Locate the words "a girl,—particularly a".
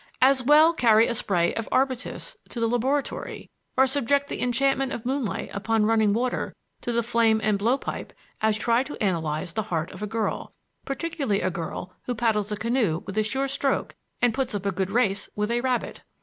10.01-11.51